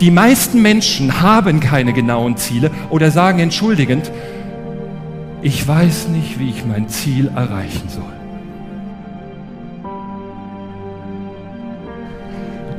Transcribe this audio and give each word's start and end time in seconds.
Die 0.00 0.10
meisten 0.10 0.62
Menschen 0.62 1.20
haben 1.20 1.60
keine 1.60 1.92
genauen 1.92 2.36
Ziele 2.36 2.70
oder 2.88 3.10
sagen 3.10 3.38
entschuldigend, 3.38 4.10
ich 5.42 5.66
weiß 5.66 6.08
nicht, 6.08 6.38
wie 6.38 6.50
ich 6.50 6.64
mein 6.64 6.88
Ziel 6.88 7.30
erreichen 7.34 7.88
soll. 7.88 8.02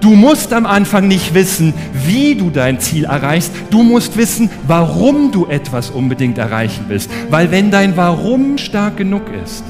Du 0.02 0.16
musst 0.16 0.52
am 0.52 0.66
Anfang 0.66 1.08
nicht 1.08 1.36
wissen, 1.36 1.76
wie 1.94 2.34
du 2.36 2.50
dein 2.50 2.80
Ziel 2.80 3.06
erreichst. 3.06 3.54
Du 3.70 3.84
musst 3.84 4.18
wissen, 4.18 4.50
warum 4.66 5.32
du 5.32 5.46
etwas 5.46 5.92
unbedingt 5.92 6.40
erreichen 6.40 6.86
willst. 6.88 7.12
Weil 7.30 7.52
wenn 7.52 7.70
dein 7.70 7.96
Warum 7.98 8.58
stark 8.58 8.98
genug 8.98 9.24
ist, 9.44 9.64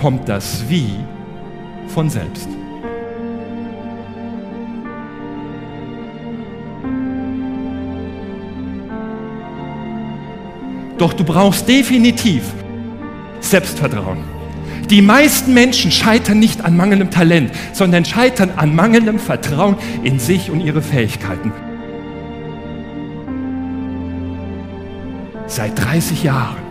kommt 0.00 0.30
das 0.30 0.64
Wie 0.70 0.94
von 1.88 2.08
selbst. 2.08 2.48
Doch 10.96 11.12
du 11.12 11.22
brauchst 11.22 11.68
definitiv 11.68 12.44
Selbstvertrauen. 13.40 14.24
Die 14.88 15.02
meisten 15.02 15.52
Menschen 15.52 15.90
scheitern 15.90 16.38
nicht 16.38 16.64
an 16.64 16.78
mangelndem 16.78 17.10
Talent, 17.10 17.52
sondern 17.74 18.06
scheitern 18.06 18.52
an 18.56 18.74
mangelndem 18.74 19.18
Vertrauen 19.18 19.76
in 20.02 20.18
sich 20.18 20.50
und 20.50 20.62
ihre 20.62 20.80
Fähigkeiten. 20.80 21.52
Seit 25.46 25.78
30 25.78 26.22
Jahren, 26.22 26.69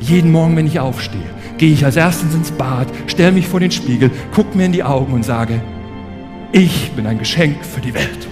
jeden 0.00 0.32
Morgen, 0.32 0.56
wenn 0.56 0.66
ich 0.66 0.80
aufstehe, 0.80 1.20
gehe 1.58 1.72
ich 1.72 1.84
als 1.84 1.96
erstes 1.96 2.34
ins 2.34 2.50
Bad, 2.50 2.88
stelle 3.06 3.32
mich 3.32 3.48
vor 3.48 3.60
den 3.60 3.70
Spiegel, 3.70 4.10
gucke 4.34 4.56
mir 4.56 4.66
in 4.66 4.72
die 4.72 4.84
Augen 4.84 5.12
und 5.12 5.24
sage, 5.24 5.60
ich 6.52 6.92
bin 6.92 7.06
ein 7.06 7.18
Geschenk 7.18 7.64
für 7.64 7.80
die 7.80 7.94
Welt. 7.94 8.28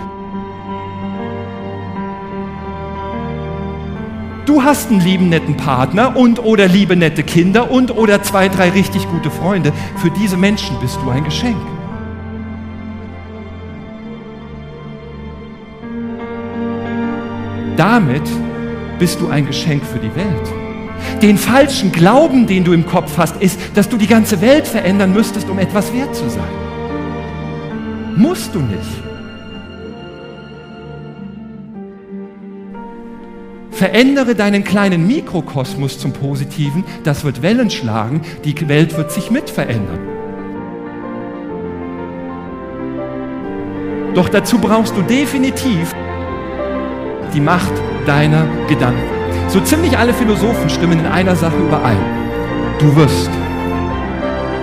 Du 4.46 4.62
hast 4.62 4.90
einen 4.90 5.00
lieben, 5.00 5.28
netten 5.28 5.56
Partner 5.56 6.16
und 6.16 6.42
oder 6.42 6.68
liebe, 6.68 6.96
nette 6.96 7.24
Kinder 7.24 7.70
und 7.70 7.90
oder 7.90 8.22
zwei, 8.22 8.48
drei 8.48 8.70
richtig 8.70 9.08
gute 9.10 9.30
Freunde. 9.30 9.72
Für 9.96 10.10
diese 10.10 10.36
Menschen 10.36 10.78
bist 10.80 10.98
du 11.02 11.10
ein 11.10 11.24
Geschenk. 11.24 11.56
Damit 17.76 18.22
bist 18.98 19.20
du 19.20 19.28
ein 19.28 19.46
Geschenk 19.46 19.84
für 19.84 19.98
die 19.98 20.14
Welt. 20.14 20.65
Den 21.26 21.38
falschen 21.38 21.90
Glauben, 21.90 22.46
den 22.46 22.62
du 22.62 22.72
im 22.72 22.86
Kopf 22.86 23.18
hast, 23.18 23.42
ist, 23.42 23.58
dass 23.74 23.88
du 23.88 23.96
die 23.96 24.06
ganze 24.06 24.40
Welt 24.40 24.64
verändern 24.64 25.12
müsstest, 25.12 25.50
um 25.50 25.58
etwas 25.58 25.92
wert 25.92 26.14
zu 26.14 26.30
sein. 26.30 26.44
Musst 28.14 28.54
du 28.54 28.60
nicht. 28.60 28.78
Verändere 33.72 34.36
deinen 34.36 34.62
kleinen 34.62 35.04
Mikrokosmos 35.08 35.98
zum 35.98 36.12
Positiven, 36.12 36.84
das 37.02 37.24
wird 37.24 37.42
Wellen 37.42 37.70
schlagen, 37.70 38.20
die 38.44 38.68
Welt 38.68 38.96
wird 38.96 39.10
sich 39.10 39.28
mit 39.28 39.50
verändern. 39.50 39.98
Doch 44.14 44.28
dazu 44.28 44.58
brauchst 44.58 44.96
du 44.96 45.02
definitiv 45.02 45.92
die 47.34 47.40
Macht 47.40 47.72
deiner 48.06 48.46
Gedanken. 48.68 49.15
So 49.48 49.60
ziemlich 49.60 49.96
alle 49.96 50.12
Philosophen 50.12 50.68
stimmen 50.68 50.98
in 50.98 51.06
einer 51.06 51.36
Sache 51.36 51.56
überein. 51.56 51.98
Du 52.78 52.94
wirst, 52.96 53.30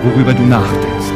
worüber 0.02 0.32
du 0.32 0.42
nachdenkst. 0.42 1.12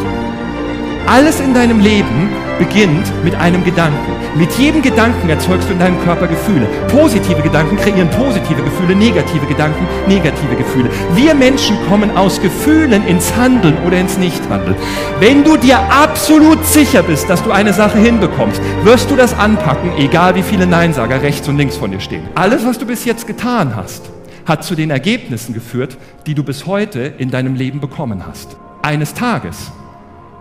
Alles 1.07 1.41
in 1.41 1.55
deinem 1.55 1.81
Leben 1.81 2.31
beginnt 2.59 3.12
mit 3.25 3.34
einem 3.34 3.64
Gedanken. 3.64 4.12
Mit 4.37 4.53
jedem 4.53 4.83
Gedanken 4.83 5.28
erzeugst 5.28 5.69
du 5.69 5.73
in 5.73 5.78
deinem 5.78 6.00
Körper 6.05 6.27
Gefühle. 6.27 6.66
Positive 6.88 7.43
Gedanken 7.43 7.77
kreieren 7.77 8.10
positive 8.10 8.62
Gefühle, 8.62 8.94
negative 8.94 9.47
Gedanken 9.47 9.87
negative 10.06 10.55
Gefühle. 10.56 10.91
Wir 11.15 11.34
Menschen 11.34 11.77
kommen 11.88 12.16
aus 12.16 12.41
Gefühlen 12.41 13.06
ins 13.06 13.34
Handeln 13.37 13.77
oder 13.87 13.99
ins 13.99 14.19
Nichthandeln. 14.19 14.77
Wenn 15.21 15.44
du 15.44 15.56
dir 15.56 15.78
absolut 15.91 16.65
sicher 16.65 17.03
bist, 17.03 17.28
dass 17.28 17.43
du 17.43 17.50
eine 17.50 17.72
Sache 17.72 17.99
hinbekommst, 17.99 18.60
wirst 18.84 19.10
du 19.10 19.16
das 19.16 19.34
anpacken, 19.34 19.93
egal 19.99 20.34
wie 20.34 20.43
viele 20.43 20.66
Neinsager 20.66 21.22
rechts 21.22 21.49
und 21.49 21.56
links 21.56 21.77
von 21.77 21.91
dir 21.91 22.00
stehen. 22.00 22.28
Alles, 22.34 22.65
was 22.65 22.78
du 22.78 22.87
bis 22.87 23.04
jetzt 23.04 23.27
getan 23.27 23.75
hast, 23.75 24.10
hat 24.47 24.65
zu 24.65 24.75
den 24.75 24.91
Ergebnissen 24.91 25.53
geführt, 25.53 25.97
die 26.27 26.34
du 26.34 26.43
bis 26.43 26.66
heute 26.66 27.00
in 27.19 27.31
deinem 27.31 27.54
Leben 27.54 27.81
bekommen 27.81 28.25
hast. 28.27 28.56
Eines 28.83 29.12
Tages 29.15 29.72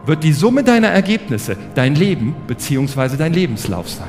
wird 0.08 0.24
die 0.24 0.34
Summe 0.34 0.64
deiner 0.64 0.88
Ergebnisse 0.88 1.58
dein 1.76 1.96
Leben 1.96 2.36
bzw. 2.48 3.18
dein 3.18 3.34
Lebenslauf 3.34 3.90
sein. 3.90 4.08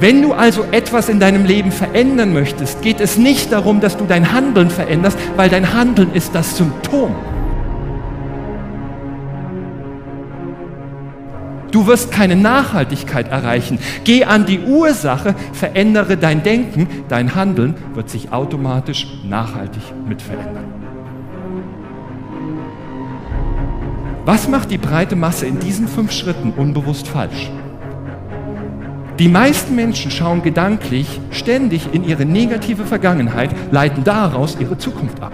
Wenn 0.00 0.22
du 0.22 0.32
also 0.32 0.64
etwas 0.70 1.08
in 1.08 1.18
deinem 1.18 1.44
Leben 1.44 1.72
verändern 1.72 2.32
möchtest, 2.32 2.82
geht 2.82 3.00
es 3.00 3.18
nicht 3.18 3.52
darum, 3.52 3.80
dass 3.80 3.96
du 3.96 4.04
dein 4.04 4.32
Handeln 4.32 4.70
veränderst, 4.70 5.18
weil 5.36 5.50
dein 5.50 5.74
Handeln 5.74 6.12
ist 6.14 6.34
das 6.36 6.56
Symptom. 6.56 7.14
Du 11.70 11.86
wirst 11.86 12.10
keine 12.10 12.36
Nachhaltigkeit 12.36 13.28
erreichen. 13.28 13.78
Geh 14.04 14.24
an 14.24 14.46
die 14.46 14.60
Ursache, 14.60 15.34
verändere 15.52 16.16
dein 16.16 16.42
Denken, 16.42 16.88
dein 17.08 17.34
Handeln 17.34 17.74
wird 17.94 18.08
sich 18.08 18.32
automatisch 18.32 19.06
nachhaltig 19.24 19.82
mit 20.08 20.22
verändern. 20.22 20.64
Was 24.24 24.48
macht 24.48 24.70
die 24.70 24.78
breite 24.78 25.16
Masse 25.16 25.46
in 25.46 25.58
diesen 25.58 25.88
fünf 25.88 26.12
Schritten 26.12 26.52
unbewusst 26.54 27.08
falsch? 27.08 27.50
Die 29.18 29.28
meisten 29.28 29.74
Menschen 29.74 30.10
schauen 30.10 30.42
gedanklich 30.42 31.20
ständig 31.30 31.88
in 31.92 32.04
ihre 32.04 32.24
negative 32.24 32.84
Vergangenheit, 32.84 33.50
leiten 33.72 34.04
daraus 34.04 34.56
ihre 34.60 34.78
Zukunft 34.78 35.22
ab. 35.22 35.32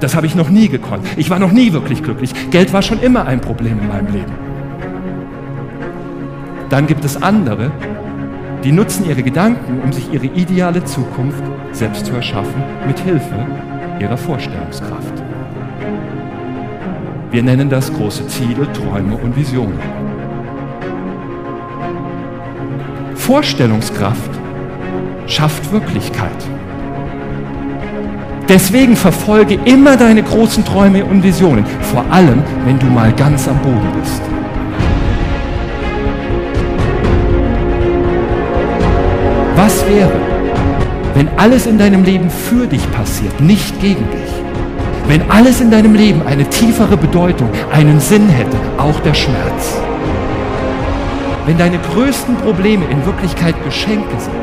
Das 0.00 0.14
habe 0.14 0.26
ich 0.26 0.34
noch 0.34 0.50
nie 0.50 0.68
gekonnt. 0.68 1.06
Ich 1.16 1.30
war 1.30 1.38
noch 1.38 1.52
nie 1.52 1.72
wirklich 1.72 2.02
glücklich. 2.02 2.32
Geld 2.50 2.72
war 2.72 2.82
schon 2.82 3.00
immer 3.00 3.26
ein 3.26 3.40
Problem 3.40 3.78
in 3.80 3.88
meinem 3.88 4.12
Leben. 4.12 4.47
Dann 6.70 6.86
gibt 6.86 7.04
es 7.04 7.22
andere, 7.22 7.70
die 8.62 8.72
nutzen 8.72 9.08
ihre 9.08 9.22
Gedanken, 9.22 9.80
um 9.82 9.92
sich 9.92 10.12
ihre 10.12 10.26
ideale 10.26 10.84
Zukunft 10.84 11.42
selbst 11.72 12.06
zu 12.06 12.14
erschaffen, 12.14 12.62
mit 12.86 12.98
Hilfe 12.98 13.46
ihrer 14.00 14.16
Vorstellungskraft. 14.16 15.22
Wir 17.30 17.42
nennen 17.42 17.68
das 17.68 17.92
große 17.92 18.26
Ziele, 18.26 18.70
Träume 18.72 19.16
und 19.16 19.36
Visionen. 19.36 19.78
Vorstellungskraft 23.14 24.30
schafft 25.26 25.70
Wirklichkeit. 25.72 26.48
Deswegen 28.48 28.96
verfolge 28.96 29.58
immer 29.66 29.96
deine 29.98 30.22
großen 30.22 30.64
Träume 30.64 31.04
und 31.04 31.22
Visionen, 31.22 31.66
vor 31.92 32.04
allem 32.10 32.42
wenn 32.64 32.78
du 32.78 32.86
mal 32.86 33.12
ganz 33.12 33.46
am 33.46 33.58
Boden 33.58 33.92
bist. 34.00 34.22
Was 39.58 39.84
wäre, 39.88 40.12
wenn 41.14 41.28
alles 41.36 41.66
in 41.66 41.78
deinem 41.78 42.04
Leben 42.04 42.30
für 42.30 42.68
dich 42.68 42.92
passiert, 42.92 43.40
nicht 43.40 43.80
gegen 43.80 44.08
dich? 44.08 44.32
Wenn 45.08 45.28
alles 45.28 45.60
in 45.60 45.72
deinem 45.72 45.96
Leben 45.96 46.22
eine 46.24 46.48
tiefere 46.48 46.96
Bedeutung, 46.96 47.50
einen 47.72 47.98
Sinn 47.98 48.28
hätte, 48.28 48.56
auch 48.78 49.00
der 49.00 49.14
Schmerz? 49.14 49.76
Wenn 51.44 51.58
deine 51.58 51.80
größten 51.92 52.36
Probleme 52.36 52.84
in 52.88 53.04
Wirklichkeit 53.04 53.56
Geschenke 53.64 54.20
sind, 54.20 54.36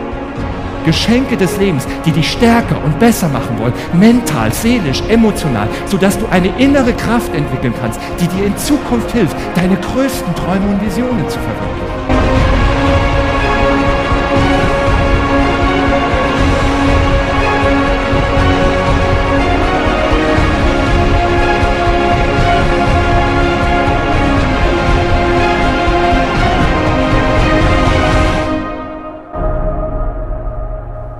Geschenke 0.83 1.37
des 1.37 1.55
Lebens, 1.59 1.87
die 2.05 2.11
dich 2.11 2.29
stärker 2.29 2.83
und 2.83 2.99
besser 2.99 3.29
machen 3.29 3.57
wollen, 3.57 3.73
mental, 3.93 4.51
seelisch, 4.51 5.01
emotional, 5.07 5.69
sodass 5.85 6.19
du 6.19 6.25
eine 6.29 6.49
innere 6.57 6.91
Kraft 6.91 7.33
entwickeln 7.33 7.73
kannst, 7.79 8.01
die 8.19 8.27
dir 8.27 8.47
in 8.47 8.57
Zukunft 8.57 9.13
hilft, 9.13 9.37
deine 9.55 9.77
größten 9.77 10.35
Träume 10.35 10.67
und 10.73 10.85
Visionen 10.85 11.29
zu 11.29 11.39
verwirklichen. 11.39 12.14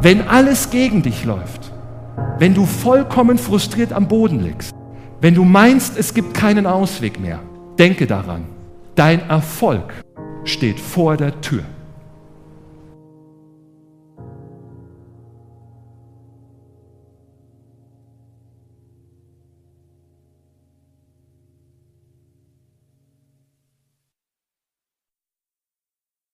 Wenn 0.06 0.22
alles 0.28 0.70
gegen 0.70 1.02
dich 1.02 1.26
läuft, 1.26 1.72
wenn 2.38 2.54
du 2.54 2.68
vollkommen 2.68 3.40
frustriert 3.40 3.92
am 3.92 4.08
Boden 4.08 4.40
liegst, 4.40 4.72
wenn 5.20 5.34
du 5.34 5.44
meinst, 5.44 5.98
es 5.98 6.14
gibt 6.14 6.36
keinen 6.36 6.68
Ausweg 6.68 7.20
mehr, 7.20 7.40
denke 7.80 8.06
daran, 8.06 8.46
dein 8.94 9.28
Erfolg 9.28 9.96
steht 10.44 10.80
vor 10.80 11.18
der 11.18 11.42
Tür. 11.42 11.64